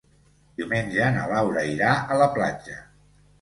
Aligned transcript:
Diumenge 0.61 1.09
na 1.17 1.25
Laura 1.33 1.67
irà 1.73 1.91
a 2.15 2.19
la 2.23 2.29
platja. 2.39 2.81